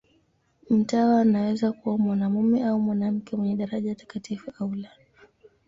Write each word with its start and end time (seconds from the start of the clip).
Mtawa 0.69 1.21
anaweza 1.21 1.71
kuwa 1.71 1.97
mwanamume 1.97 2.63
au 2.63 2.79
mwanamke, 2.79 3.35
mwenye 3.35 3.55
daraja 3.55 3.95
takatifu 3.95 4.51
au 4.59 4.73
la. 4.75 4.89